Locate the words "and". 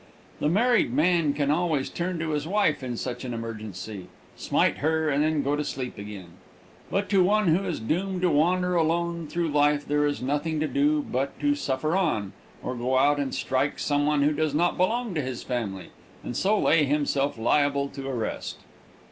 5.09-5.23, 13.19-13.35, 16.23-16.35